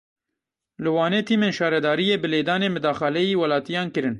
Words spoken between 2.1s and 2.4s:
bi